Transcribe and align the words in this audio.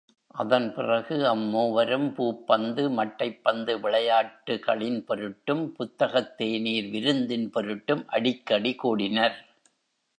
அதன் 0.35 0.73
பிறகு 0.73 1.27
அம் 1.27 1.43
மூவரும் 1.45 2.15
பூப்பந்து, 2.15 2.83
மட்டைப் 2.91 3.39
பந்து 3.43 3.79
விளையாட்டுகளின் 3.79 5.03
பொருட்டும், 5.03 5.75
புத்தகத்தேநீர் 5.79 6.89
விருந்தின் 6.89 7.49
பொருட்டும் 7.49 8.07
அடிக்கடி 8.07 8.75
கூடினர். 8.75 9.37